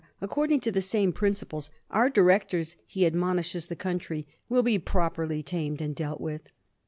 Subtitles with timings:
[0.19, 5.79] according to the same principle, our directors, he admonishes the country, will be properly tamed
[5.79, 6.49] and dealt with.